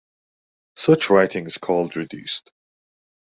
Such 0.77 1.11
writing 1.11 1.45
is 1.45 1.59
called 1.59 1.95
reduced. 1.95 2.51